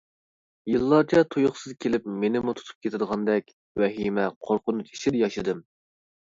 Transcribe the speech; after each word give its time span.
يىللارچە 0.75 1.19
تۇيۇقسىز 1.35 1.75
كېلىپ 1.85 2.07
مېنىمۇ 2.23 2.55
تۇتۇپ 2.61 2.87
كېتىدىغاندەك 2.87 3.53
ۋەھىمە 3.83 4.27
قورقۇنچ 4.49 4.91
ئىچىدە 4.97 5.23
ياشىدىم. 5.27 5.63